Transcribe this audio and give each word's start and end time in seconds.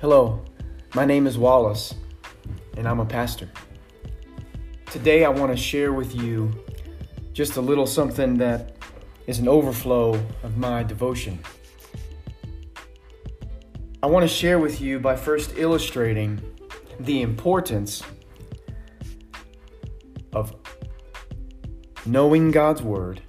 Hello, 0.00 0.42
my 0.94 1.04
name 1.04 1.26
is 1.26 1.36
Wallace, 1.36 1.94
and 2.78 2.88
I'm 2.88 3.00
a 3.00 3.04
pastor. 3.04 3.50
Today, 4.86 5.26
I 5.26 5.28
want 5.28 5.52
to 5.52 5.58
share 5.58 5.92
with 5.92 6.14
you 6.14 6.50
just 7.34 7.58
a 7.58 7.60
little 7.60 7.86
something 7.86 8.38
that 8.38 8.76
is 9.26 9.40
an 9.40 9.46
overflow 9.46 10.14
of 10.42 10.56
my 10.56 10.82
devotion. 10.82 11.38
I 14.02 14.06
want 14.06 14.22
to 14.22 14.34
share 14.34 14.58
with 14.58 14.80
you 14.80 15.00
by 15.00 15.16
first 15.16 15.58
illustrating 15.58 16.40
the 16.98 17.20
importance 17.20 18.02
of 20.32 20.56
knowing 22.06 22.52
God's 22.52 22.80
Word, 22.80 23.20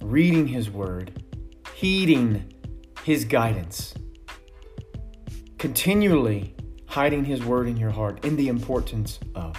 reading 0.00 0.46
His 0.46 0.70
Word, 0.70 1.20
heeding 1.74 2.52
His 3.02 3.24
guidance, 3.24 3.92
continually 5.64 6.54
hiding 6.88 7.24
His 7.24 7.42
Word 7.42 7.68
in 7.68 7.78
your 7.78 7.90
heart, 7.90 8.22
and 8.22 8.36
the 8.36 8.48
importance 8.48 9.18
of. 9.34 9.56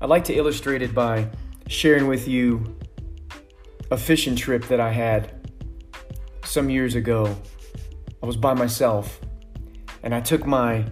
I'd 0.00 0.08
like 0.08 0.22
to 0.26 0.32
illustrate 0.32 0.82
it 0.82 0.94
by 0.94 1.28
sharing 1.66 2.06
with 2.06 2.28
you 2.28 2.78
a 3.90 3.96
fishing 3.96 4.36
trip 4.36 4.68
that 4.68 4.78
I 4.78 4.92
had 4.92 5.50
some 6.44 6.70
years 6.70 6.94
ago. 6.94 7.36
I 8.22 8.26
was 8.26 8.36
by 8.36 8.54
myself 8.54 9.20
and 10.04 10.14
I 10.14 10.20
took 10.20 10.46
my 10.46 10.84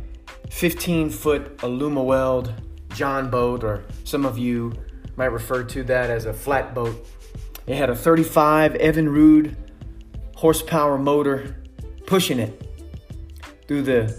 15 0.50 1.08
foot 1.08 1.58
Alumaweld 1.58 2.52
John 2.92 3.30
boat, 3.30 3.62
or 3.62 3.84
some 4.02 4.26
of 4.26 4.36
you 4.36 4.72
might 5.14 5.26
refer 5.26 5.62
to 5.62 5.84
that 5.84 6.10
as 6.10 6.24
a 6.24 6.32
flat 6.32 6.74
boat. 6.74 7.06
It 7.68 7.76
had 7.76 7.88
a 7.88 7.94
35 7.94 8.72
Evinrude 8.72 9.54
horsepower 10.34 10.98
motor 10.98 11.62
pushing 12.04 12.40
it 12.40 12.71
through 13.66 13.82
the 13.82 14.18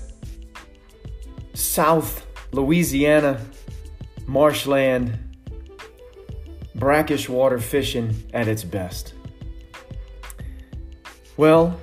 South 1.54 2.26
Louisiana 2.52 3.40
marshland, 4.28 5.18
brackish 6.76 7.30
water 7.30 7.60
fishing 7.60 8.16
at 8.34 8.48
its 8.48 8.64
best. 8.64 9.14
Well, 11.38 11.80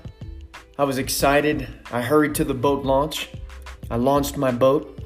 I 0.79 0.85
was 0.85 0.99
excited. 0.99 1.69
I 1.91 2.01
hurried 2.01 2.35
to 2.37 2.45
the 2.45 2.55
boat 2.55 2.85
launch. 2.85 3.31
I 3.91 3.97
launched 3.97 4.37
my 4.37 4.51
boat. 4.51 5.03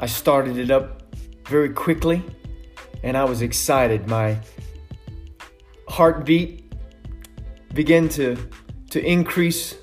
I 0.00 0.06
started 0.06 0.58
it 0.58 0.70
up 0.70 1.02
very 1.46 1.68
quickly 1.70 2.22
and 3.02 3.16
I 3.16 3.24
was 3.24 3.42
excited. 3.42 4.08
My 4.08 4.38
heartbeat 5.88 6.72
began 7.74 8.08
to, 8.10 8.36
to 8.90 9.04
increase 9.04 9.76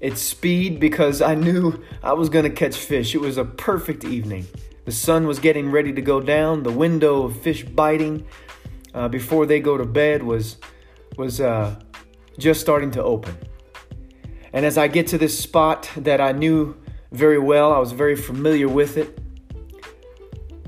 its 0.00 0.22
speed 0.22 0.80
because 0.80 1.20
I 1.20 1.34
knew 1.34 1.82
I 2.02 2.12
was 2.12 2.28
going 2.28 2.44
to 2.44 2.50
catch 2.50 2.76
fish. 2.76 3.14
It 3.14 3.20
was 3.20 3.36
a 3.36 3.44
perfect 3.44 4.04
evening. 4.04 4.46
The 4.84 4.92
sun 4.92 5.26
was 5.26 5.38
getting 5.38 5.70
ready 5.70 5.92
to 5.92 6.00
go 6.00 6.20
down. 6.20 6.62
The 6.62 6.72
window 6.72 7.24
of 7.24 7.40
fish 7.40 7.64
biting 7.64 8.26
uh, 8.94 9.08
before 9.08 9.46
they 9.46 9.60
go 9.60 9.76
to 9.76 9.84
bed 9.84 10.22
was 10.22 10.56
was 11.16 11.40
uh, 11.40 11.78
just 12.38 12.60
starting 12.60 12.90
to 12.92 13.02
open. 13.02 13.36
And 14.52 14.64
as 14.64 14.78
I 14.78 14.88
get 14.88 15.08
to 15.08 15.18
this 15.18 15.38
spot 15.38 15.90
that 15.96 16.20
I 16.20 16.32
knew 16.32 16.76
very 17.12 17.38
well, 17.38 17.72
I 17.72 17.78
was 17.78 17.92
very 17.92 18.16
familiar 18.16 18.68
with 18.68 18.96
it. 18.96 19.18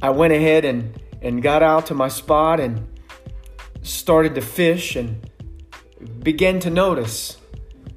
I 0.02 0.10
went 0.10 0.32
ahead 0.32 0.64
and, 0.64 1.00
and 1.22 1.42
got 1.42 1.62
out 1.62 1.86
to 1.86 1.94
my 1.94 2.08
spot 2.08 2.58
and 2.60 2.86
started 3.82 4.34
to 4.34 4.40
fish 4.40 4.96
and 4.96 5.24
began 6.20 6.58
to 6.60 6.70
notice 6.70 7.36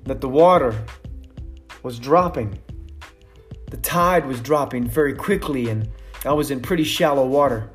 that 0.04 0.22
the 0.22 0.30
water 0.30 0.86
was 1.84 2.00
dropping. 2.00 2.60
The 3.70 3.78
tide 3.78 4.26
was 4.26 4.40
dropping 4.40 4.88
very 4.88 5.14
quickly, 5.14 5.70
and 5.70 5.90
I 6.26 6.34
was 6.34 6.50
in 6.50 6.62
pretty 6.62 6.84
shallow 6.84 7.28
water. 7.28 7.70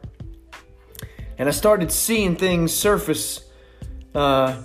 And 1.36 1.48
I 1.48 1.52
started 1.52 1.92
seeing 1.92 2.34
things 2.34 2.72
surface 2.72 3.44
uh, 4.14 4.62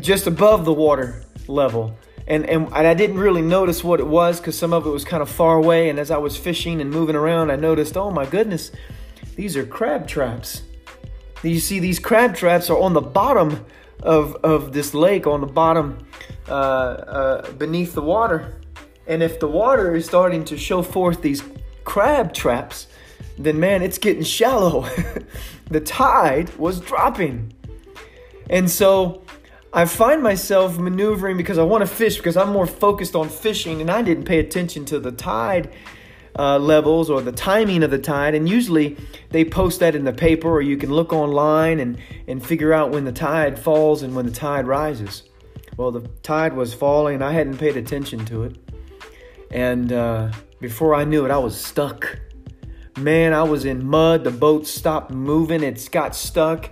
just 0.00 0.26
above 0.26 0.64
the 0.64 0.72
water 0.72 1.24
level. 1.48 1.96
And, 2.26 2.44
and, 2.50 2.66
and 2.66 2.86
I 2.86 2.94
didn't 2.94 3.18
really 3.18 3.42
notice 3.42 3.84
what 3.84 4.00
it 4.00 4.06
was 4.06 4.40
because 4.40 4.58
some 4.58 4.72
of 4.72 4.84
it 4.86 4.90
was 4.90 5.04
kind 5.04 5.22
of 5.22 5.30
far 5.30 5.56
away. 5.56 5.88
And 5.88 5.98
as 5.98 6.10
I 6.10 6.18
was 6.18 6.36
fishing 6.36 6.80
and 6.80 6.90
moving 6.90 7.14
around, 7.14 7.50
I 7.50 7.56
noticed, 7.56 7.96
oh 7.96 8.10
my 8.10 8.26
goodness, 8.26 8.72
these 9.36 9.56
are 9.56 9.64
crab 9.64 10.08
traps. 10.08 10.62
You 11.42 11.60
see, 11.60 11.78
these 11.78 11.98
crab 11.98 12.34
traps 12.34 12.68
are 12.68 12.78
on 12.78 12.94
the 12.94 13.00
bottom 13.00 13.64
of, 14.02 14.34
of 14.36 14.72
this 14.72 14.94
lake, 14.94 15.26
on 15.26 15.40
the 15.40 15.46
bottom 15.46 16.06
uh, 16.48 16.52
uh, 16.52 17.50
beneath 17.52 17.94
the 17.94 18.02
water. 18.02 18.60
And 19.06 19.22
if 19.22 19.40
the 19.40 19.48
water 19.48 19.94
is 19.94 20.06
starting 20.06 20.44
to 20.46 20.56
show 20.56 20.82
forth 20.82 21.22
these 21.22 21.42
crab 21.84 22.32
traps, 22.32 22.88
then 23.38 23.60
man, 23.60 23.82
it's 23.82 23.98
getting 23.98 24.22
shallow. 24.22 24.88
the 25.70 25.80
tide 25.80 26.54
was 26.56 26.80
dropping. 26.80 27.52
And 28.50 28.70
so 28.70 29.22
I 29.72 29.84
find 29.84 30.22
myself 30.22 30.78
maneuvering 30.78 31.36
because 31.36 31.58
I 31.58 31.62
want 31.62 31.82
to 31.82 31.86
fish 31.86 32.16
because 32.16 32.36
I'm 32.36 32.50
more 32.50 32.66
focused 32.66 33.14
on 33.14 33.28
fishing 33.28 33.80
and 33.80 33.90
I 33.90 34.02
didn't 34.02 34.24
pay 34.24 34.38
attention 34.38 34.84
to 34.86 34.98
the 34.98 35.12
tide 35.12 35.72
uh, 36.38 36.58
levels 36.58 37.10
or 37.10 37.22
the 37.22 37.32
timing 37.32 37.82
of 37.82 37.90
the 37.90 37.98
tide. 37.98 38.34
And 38.34 38.48
usually 38.48 38.96
they 39.30 39.44
post 39.44 39.80
that 39.80 39.94
in 39.94 40.04
the 40.04 40.12
paper 40.12 40.48
or 40.48 40.60
you 40.60 40.76
can 40.76 40.90
look 40.90 41.12
online 41.12 41.80
and, 41.80 41.98
and 42.26 42.44
figure 42.44 42.72
out 42.72 42.90
when 42.90 43.04
the 43.04 43.12
tide 43.12 43.58
falls 43.58 44.02
and 44.02 44.14
when 44.14 44.26
the 44.26 44.32
tide 44.32 44.66
rises. 44.66 45.22
Well, 45.76 45.90
the 45.90 46.08
tide 46.22 46.54
was 46.54 46.74
falling. 46.74 47.22
I 47.22 47.32
hadn't 47.32 47.58
paid 47.58 47.76
attention 47.76 48.24
to 48.26 48.44
it. 48.44 48.56
And 49.50 49.92
uh, 49.92 50.32
before 50.60 50.94
I 50.94 51.04
knew 51.04 51.24
it, 51.24 51.30
I 51.30 51.38
was 51.38 51.58
stuck. 51.58 52.18
Man, 52.98 53.32
I 53.32 53.42
was 53.42 53.64
in 53.64 53.86
mud. 53.86 54.24
The 54.24 54.30
boat 54.30 54.66
stopped 54.66 55.10
moving. 55.10 55.62
It's 55.62 55.88
got 55.88 56.16
stuck 56.16 56.70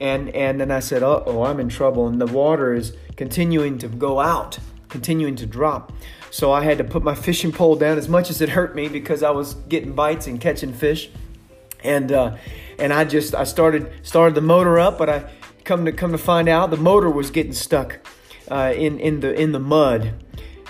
and 0.00 0.30
and 0.30 0.60
then 0.60 0.70
I 0.70 0.80
said, 0.80 1.02
"Oh, 1.02 1.44
I'm 1.44 1.60
in 1.60 1.68
trouble." 1.68 2.08
And 2.08 2.20
the 2.20 2.26
water 2.26 2.74
is 2.74 2.96
continuing 3.16 3.78
to 3.78 3.88
go 3.88 4.18
out, 4.18 4.58
continuing 4.90 5.36
to 5.36 5.46
drop. 5.46 5.92
So 6.30 6.52
I 6.52 6.62
had 6.62 6.78
to 6.78 6.84
put 6.84 7.02
my 7.02 7.14
fishing 7.14 7.52
pole 7.52 7.76
down 7.76 7.98
as 7.98 8.08
much 8.08 8.30
as 8.30 8.40
it 8.40 8.50
hurt 8.50 8.74
me 8.74 8.88
because 8.88 9.22
I 9.22 9.30
was 9.30 9.54
getting 9.54 9.92
bites 9.92 10.26
and 10.26 10.40
catching 10.40 10.72
fish, 10.72 11.10
and 11.82 12.12
uh, 12.12 12.36
and 12.78 12.92
I 12.92 13.04
just 13.04 13.34
I 13.34 13.44
started 13.44 13.90
started 14.02 14.34
the 14.34 14.42
motor 14.42 14.78
up, 14.78 14.98
but 14.98 15.08
I 15.08 15.30
come 15.64 15.84
to 15.86 15.92
come 15.92 16.12
to 16.12 16.18
find 16.18 16.48
out 16.48 16.70
the 16.70 16.76
motor 16.76 17.10
was 17.10 17.30
getting 17.30 17.52
stuck 17.52 17.98
uh, 18.50 18.72
in 18.76 19.00
in 19.00 19.20
the 19.20 19.32
in 19.32 19.52
the 19.52 19.60
mud, 19.60 20.14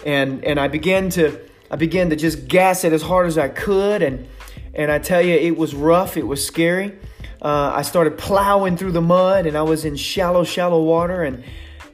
and 0.06 0.44
and 0.44 0.60
I 0.60 0.68
began 0.68 1.10
to 1.10 1.40
I 1.70 1.76
began 1.76 2.10
to 2.10 2.16
just 2.16 2.48
gas 2.48 2.84
it 2.84 2.92
as 2.92 3.02
hard 3.02 3.26
as 3.26 3.36
I 3.36 3.48
could, 3.48 4.02
and 4.02 4.26
and 4.74 4.90
I 4.90 4.98
tell 4.98 5.20
you 5.20 5.34
it 5.34 5.56
was 5.56 5.74
rough, 5.74 6.16
it 6.16 6.26
was 6.26 6.44
scary. 6.44 6.98
Uh, 7.42 7.72
I 7.74 7.82
started 7.82 8.18
plowing 8.18 8.76
through 8.76 8.92
the 8.92 9.00
mud 9.00 9.46
and 9.46 9.56
I 9.56 9.62
was 9.62 9.84
in 9.84 9.96
shallow, 9.96 10.44
shallow 10.44 10.82
water. 10.82 11.22
And 11.22 11.42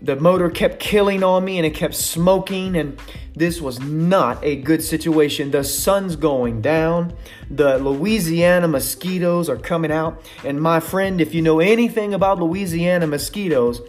the 0.03 0.17
motor 0.17 0.51
kept 0.51 0.79
killing 0.81 1.23
on 1.23 1.45
me 1.45 1.59
and 1.59 1.67
it 1.67 1.75
kept 1.75 1.95
smoking 1.95 2.77
and 2.77 2.99
this 3.35 3.61
was 3.61 3.79
not 3.81 4.43
a 4.43 4.57
good 4.57 4.83
situation. 4.83 5.51
The 5.51 5.63
sun's 5.63 6.17
going 6.17 6.63
down. 6.63 7.13
The 7.51 7.79
Louisiana 7.79 8.67
mosquitoes 8.67 9.51
are 9.51 9.59
coming 9.59 9.93
out. 9.93 10.23
And 10.43 10.61
my 10.61 10.81
friend, 10.81 11.21
if 11.21 11.35
you 11.35 11.43
know 11.43 11.61
anything 11.61 12.15
about 12.15 12.41
Louisiana 12.41 13.07
mosquitoes, 13.07 13.83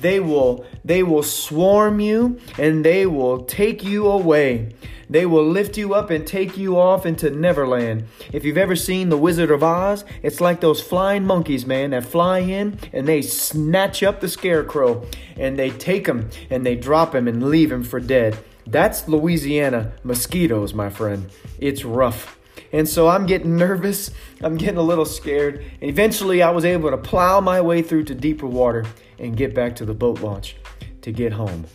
they 0.00 0.20
will 0.20 0.64
they 0.84 1.02
will 1.02 1.22
swarm 1.22 2.00
you 2.00 2.38
and 2.58 2.84
they 2.84 3.06
will 3.06 3.44
take 3.44 3.84
you 3.84 4.08
away. 4.08 4.74
They 5.08 5.26
will 5.26 5.46
lift 5.46 5.76
you 5.76 5.94
up 5.94 6.10
and 6.10 6.26
take 6.26 6.56
you 6.56 6.78
off 6.78 7.04
into 7.04 7.30
Neverland. 7.30 8.06
If 8.32 8.44
you've 8.44 8.56
ever 8.56 8.74
seen 8.74 9.10
The 9.10 9.18
Wizard 9.18 9.50
of 9.50 9.62
Oz, 9.62 10.04
it's 10.22 10.40
like 10.40 10.60
those 10.60 10.80
flying 10.80 11.26
monkeys, 11.26 11.66
man, 11.66 11.90
that 11.90 12.04
fly 12.04 12.38
in 12.38 12.78
and 12.92 13.06
they 13.06 13.22
snatch 13.22 14.02
up 14.02 14.20
the 14.20 14.28
scarecrow 14.28 15.06
and 15.36 15.58
they 15.58 15.70
take 15.70 16.06
him 16.06 16.30
and 16.50 16.64
they 16.64 16.74
drop 16.74 17.14
him 17.14 17.28
and 17.28 17.48
leave 17.48 17.70
him 17.70 17.84
for 17.84 18.00
dead. 18.00 18.38
That's 18.66 19.06
Louisiana 19.06 19.92
mosquitoes, 20.02 20.72
my 20.72 20.88
friend. 20.88 21.30
It's 21.58 21.84
rough. 21.84 22.38
And 22.72 22.88
so 22.88 23.08
I'm 23.08 23.26
getting 23.26 23.56
nervous. 23.56 24.10
I'm 24.40 24.56
getting 24.56 24.78
a 24.78 24.82
little 24.82 25.04
scared. 25.04 25.64
And 25.80 25.90
eventually 25.90 26.42
I 26.42 26.50
was 26.50 26.64
able 26.64 26.90
to 26.90 26.96
plow 26.96 27.40
my 27.40 27.60
way 27.60 27.82
through 27.82 28.04
to 28.04 28.14
deeper 28.14 28.46
water 28.46 28.84
and 29.18 29.36
get 29.36 29.54
back 29.54 29.76
to 29.76 29.84
the 29.84 29.94
boat 29.94 30.20
launch 30.20 30.56
to 31.02 31.12
get 31.12 31.32
home. 31.32 31.66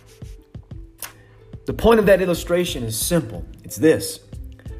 The 1.65 1.73
point 1.73 1.99
of 1.99 2.05
that 2.07 2.21
illustration 2.21 2.83
is 2.83 2.97
simple 2.97 3.45
it's 3.63 3.75
this 3.75 4.19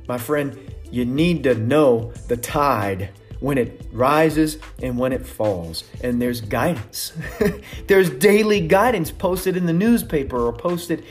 my 0.09 0.17
friend, 0.17 0.57
you 0.91 1.05
need 1.05 1.43
to 1.43 1.53
know 1.53 2.11
the 2.27 2.35
tide 2.35 3.11
when 3.39 3.59
it 3.59 3.87
rises 3.91 4.57
and 4.81 4.97
when 4.97 5.13
it 5.13 5.25
falls. 5.25 5.83
And 6.03 6.19
there's 6.19 6.41
guidance. 6.41 7.13
there's 7.87 8.09
daily 8.09 8.67
guidance 8.67 9.11
posted 9.11 9.55
in 9.55 9.67
the 9.67 9.73
newspaper 9.73 10.37
or 10.37 10.51
posted 10.51 11.05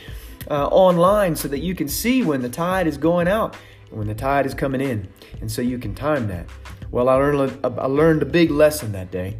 uh, 0.51 0.67
online 0.67 1.35
so 1.35 1.47
that 1.47 1.59
you 1.59 1.73
can 1.73 1.87
see 1.87 2.23
when 2.23 2.41
the 2.41 2.49
tide 2.49 2.87
is 2.87 2.97
going 2.97 3.29
out 3.29 3.55
and 3.89 3.97
when 3.97 4.07
the 4.07 4.15
tide 4.15 4.45
is 4.45 4.53
coming 4.53 4.81
in. 4.81 5.07
And 5.39 5.49
so 5.49 5.61
you 5.61 5.79
can 5.79 5.95
time 5.95 6.27
that. 6.27 6.47
Well, 6.91 7.07
I 7.07 7.15
learned, 7.15 7.59
I 7.63 7.85
learned 7.85 8.21
a 8.21 8.25
big 8.25 8.51
lesson 8.51 8.91
that 8.91 9.11
day. 9.11 9.37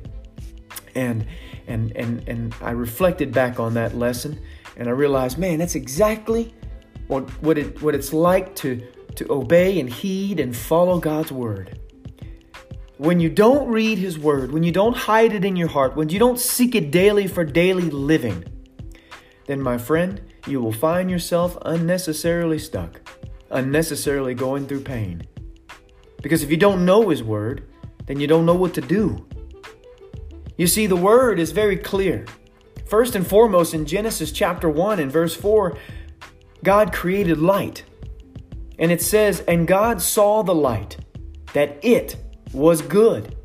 And, 1.00 1.26
and, 1.68 1.96
and, 1.96 2.28
and 2.28 2.54
I 2.62 2.72
reflected 2.72 3.32
back 3.32 3.58
on 3.58 3.74
that 3.76 3.96
lesson 3.96 4.38
and 4.76 4.90
I 4.90 4.92
realized, 4.92 5.38
man, 5.38 5.58
that's 5.58 5.76
exactly 5.76 6.54
what, 7.08 7.30
what, 7.42 7.58
it, 7.58 7.82
what 7.82 7.96
it's 7.96 8.12
like 8.12 8.54
to, 8.58 8.86
to 9.16 9.32
obey 9.32 9.80
and 9.80 9.90
heed 9.90 10.42
and 10.42 10.56
follow 10.56 11.00
God's 11.00 11.32
word. 11.32 11.80
When 12.98 13.22
you 13.22 13.30
don't 13.30 13.70
read 13.70 13.98
His 13.98 14.20
word, 14.20 14.52
when 14.52 14.64
you 14.64 14.74
don't 14.74 14.96
hide 14.96 15.32
it 15.32 15.46
in 15.46 15.56
your 15.56 15.70
heart, 15.70 15.96
when 15.96 16.10
you 16.10 16.20
don't 16.20 16.38
seek 16.38 16.76
it 16.76 16.92
daily 16.92 17.28
for 17.28 17.46
daily 17.46 17.90
living, 17.90 18.44
then, 19.48 19.62
my 19.62 19.78
friend, 19.78 20.22
you 20.48 20.60
will 20.62 20.74
find 20.74 21.10
yourself 21.10 21.58
unnecessarily 21.64 22.60
stuck, 22.60 23.02
unnecessarily 23.50 24.34
going 24.34 24.68
through 24.68 24.82
pain. 24.82 25.24
Because 26.22 26.44
if 26.44 26.52
you 26.52 26.58
don't 26.58 26.86
know 26.86 27.08
His 27.08 27.24
word, 27.24 27.64
then 28.06 28.20
you 28.20 28.28
don't 28.28 28.46
know 28.46 28.54
what 28.54 28.74
to 28.74 28.82
do. 28.82 29.26
You 30.60 30.68
see, 30.68 30.88
the 30.88 30.96
word 30.98 31.40
is 31.40 31.54
very 31.54 31.78
clear. 31.78 32.26
First 32.86 33.16
and 33.16 33.26
foremost, 33.26 33.74
in 33.74 33.86
Genesis 33.86 34.30
chapter 34.30 34.70
1 34.70 35.00
and 35.00 35.10
verse 35.10 35.34
4, 35.34 35.78
God 36.66 36.92
created 36.92 37.38
light. 37.38 37.86
And 38.78 38.92
it 38.92 39.02
says, 39.02 39.40
And 39.48 39.66
God 39.66 40.02
saw 40.02 40.44
the 40.44 40.54
light, 40.54 40.98
that 41.54 41.80
it 41.82 42.18
was 42.52 42.82
good. 42.82 43.38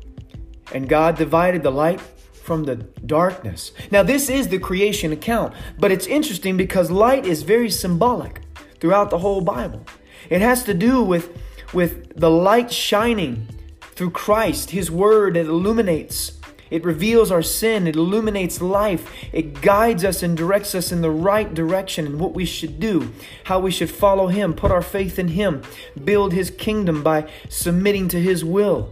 And 0.73 0.89
God 0.89 1.15
divided 1.15 1.63
the 1.63 1.71
light 1.71 2.01
from 2.01 2.65
the 2.65 2.75
darkness. 2.75 3.71
Now, 3.91 4.03
this 4.03 4.29
is 4.29 4.49
the 4.49 4.59
creation 4.59 5.13
account, 5.13 5.53
but 5.79 5.93
it's 5.93 6.07
interesting 6.07 6.57
because 6.57 6.91
light 6.91 7.25
is 7.25 7.43
very 7.43 7.69
symbolic 7.69 8.41
throughout 8.81 9.09
the 9.09 9.19
whole 9.19 9.39
Bible. 9.39 9.85
It 10.29 10.41
has 10.41 10.65
to 10.65 10.73
do 10.73 11.01
with, 11.01 11.41
with 11.73 12.19
the 12.19 12.29
light 12.29 12.73
shining 12.73 13.47
through 13.79 14.11
Christ, 14.11 14.71
His 14.71 14.91
Word 14.91 15.35
that 15.35 15.45
illuminates 15.45 16.41
it 16.69 16.83
reveals 16.83 17.31
our 17.31 17.41
sin. 17.41 17.87
It 17.87 17.95
illuminates 17.95 18.61
life. 18.61 19.11
It 19.31 19.61
guides 19.61 20.03
us 20.03 20.23
and 20.23 20.35
directs 20.35 20.73
us 20.73 20.91
in 20.91 21.01
the 21.01 21.11
right 21.11 21.53
direction 21.53 22.05
and 22.05 22.19
what 22.19 22.33
we 22.33 22.45
should 22.45 22.79
do, 22.79 23.11
how 23.45 23.59
we 23.59 23.71
should 23.71 23.89
follow 23.89 24.27
Him, 24.27 24.53
put 24.53 24.71
our 24.71 24.81
faith 24.81 25.19
in 25.19 25.29
Him, 25.29 25.61
build 26.03 26.33
His 26.33 26.49
kingdom 26.49 27.03
by 27.03 27.29
submitting 27.49 28.07
to 28.09 28.21
His 28.21 28.43
will. 28.43 28.91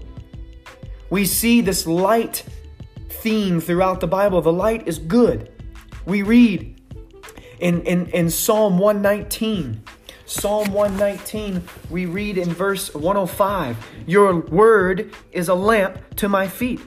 We 1.09 1.25
see 1.25 1.61
this 1.61 1.87
light 1.87 2.43
theme 3.09 3.59
throughout 3.59 3.99
the 3.99 4.07
Bible. 4.07 4.41
The 4.41 4.53
light 4.53 4.87
is 4.87 4.99
good. 4.99 5.51
We 6.05 6.21
read 6.21 6.79
in, 7.59 7.81
in, 7.83 8.07
in 8.07 8.29
Psalm 8.29 8.77
119. 8.77 9.83
Psalm 10.25 10.71
119, 10.71 11.61
we 11.89 12.05
read 12.05 12.37
in 12.37 12.49
verse 12.53 12.93
105 12.95 13.77
Your 14.07 14.39
word 14.39 15.13
is 15.31 15.49
a 15.49 15.53
lamp 15.53 16.15
to 16.15 16.29
my 16.29 16.47
feet 16.47 16.79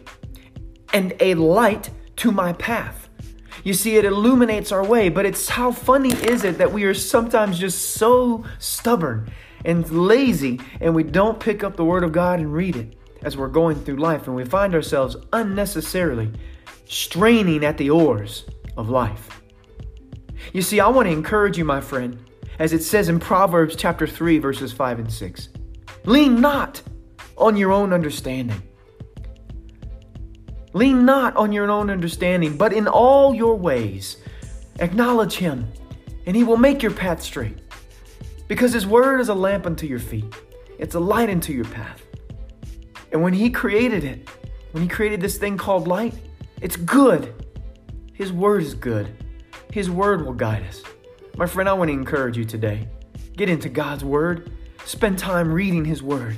and 0.96 1.12
a 1.20 1.34
light 1.34 1.90
to 2.16 2.32
my 2.32 2.54
path. 2.54 3.10
You 3.64 3.74
see, 3.74 3.96
it 3.96 4.06
illuminates 4.06 4.72
our 4.72 4.82
way, 4.82 5.10
but 5.10 5.26
it's 5.26 5.46
how 5.46 5.70
funny 5.70 6.14
is 6.14 6.42
it 6.42 6.56
that 6.56 6.72
we 6.72 6.84
are 6.84 6.94
sometimes 6.94 7.58
just 7.58 7.90
so 7.90 8.46
stubborn 8.58 9.30
and 9.66 9.88
lazy 9.90 10.58
and 10.80 10.94
we 10.94 11.02
don't 11.02 11.38
pick 11.38 11.62
up 11.62 11.76
the 11.76 11.84
Word 11.84 12.02
of 12.02 12.12
God 12.12 12.40
and 12.40 12.50
read 12.50 12.76
it 12.76 12.96
as 13.20 13.36
we're 13.36 13.48
going 13.48 13.76
through 13.76 13.96
life 13.96 14.26
and 14.26 14.34
we 14.34 14.46
find 14.46 14.74
ourselves 14.74 15.16
unnecessarily 15.34 16.32
straining 16.86 17.62
at 17.62 17.76
the 17.76 17.90
oars 17.90 18.46
of 18.78 18.88
life. 18.88 19.42
You 20.54 20.62
see, 20.62 20.80
I 20.80 20.88
want 20.88 21.08
to 21.08 21.12
encourage 21.12 21.58
you, 21.58 21.66
my 21.66 21.82
friend, 21.82 22.18
as 22.58 22.72
it 22.72 22.82
says 22.82 23.10
in 23.10 23.20
Proverbs 23.20 23.76
chapter 23.76 24.06
3, 24.06 24.38
verses 24.38 24.72
5 24.72 25.00
and 25.00 25.12
6. 25.12 25.50
Lean 26.06 26.40
not 26.40 26.80
on 27.36 27.54
your 27.54 27.70
own 27.70 27.92
understanding 27.92 28.62
Lean 30.76 31.06
not 31.06 31.34
on 31.36 31.52
your 31.52 31.70
own 31.70 31.88
understanding, 31.88 32.54
but 32.58 32.70
in 32.70 32.86
all 32.86 33.34
your 33.34 33.56
ways 33.56 34.18
acknowledge 34.78 35.36
Him, 35.36 35.66
and 36.26 36.36
He 36.36 36.44
will 36.44 36.58
make 36.58 36.82
your 36.82 36.92
path 36.92 37.22
straight. 37.22 37.56
Because 38.46 38.74
His 38.74 38.86
word 38.86 39.18
is 39.22 39.30
a 39.30 39.34
lamp 39.34 39.64
unto 39.64 39.86
your 39.86 39.98
feet, 39.98 40.30
it's 40.78 40.94
a 40.94 41.00
light 41.00 41.30
unto 41.30 41.54
your 41.54 41.64
path. 41.64 42.02
And 43.10 43.22
when 43.22 43.32
He 43.32 43.48
created 43.48 44.04
it, 44.04 44.28
when 44.72 44.82
He 44.82 44.88
created 44.90 45.18
this 45.18 45.38
thing 45.38 45.56
called 45.56 45.88
light, 45.88 46.12
it's 46.60 46.76
good. 46.76 47.32
His 48.12 48.30
word 48.30 48.62
is 48.62 48.74
good. 48.74 49.08
His 49.72 49.88
word 49.88 50.26
will 50.26 50.34
guide 50.34 50.62
us. 50.64 50.82
My 51.38 51.46
friend, 51.46 51.70
I 51.70 51.72
want 51.72 51.88
to 51.88 51.94
encourage 51.94 52.36
you 52.36 52.44
today. 52.44 52.86
Get 53.34 53.48
into 53.48 53.70
God's 53.70 54.04
word. 54.04 54.52
Spend 54.84 55.18
time 55.18 55.50
reading 55.50 55.86
His 55.86 56.02
word. 56.02 56.36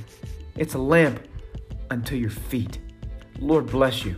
It's 0.55 0.75
a 0.75 0.79
lamp 0.79 1.27
unto 1.91 2.15
your 2.15 2.29
feet. 2.29 2.79
Lord 3.41 3.65
bless 3.67 4.05
you. 4.05 4.15